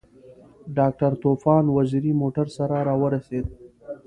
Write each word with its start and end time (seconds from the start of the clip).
ډاکټر 0.77 1.11
طوفان 1.23 1.63
وزیری 1.77 2.13
موټر 2.21 2.47
سره 2.57 2.75
راورسېد. 2.87 3.45